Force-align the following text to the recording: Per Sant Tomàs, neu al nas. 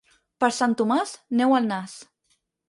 Per 0.43 0.47
Sant 0.59 0.73
Tomàs, 0.79 1.13
neu 1.43 1.55
al 1.59 1.69
nas. 1.75 1.95